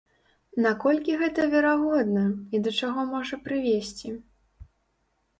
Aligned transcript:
На 0.65 0.69
колькі 0.83 1.17
гэта 1.21 1.43
верагодна 1.51 2.23
і 2.57 2.61
да 2.67 2.73
чаго 2.79 3.01
можа 3.11 3.39
прывесці? 3.49 4.09